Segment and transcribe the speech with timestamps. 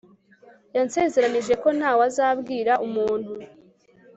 [0.75, 3.31] yansezeranije ko ntawe azabwira umuntu